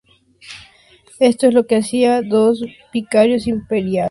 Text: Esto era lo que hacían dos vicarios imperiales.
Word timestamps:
Esto 1.19 1.45
era 1.45 1.53
lo 1.53 1.67
que 1.67 1.75
hacían 1.75 2.27
dos 2.27 2.65
vicarios 2.91 3.45
imperiales. 3.45 3.99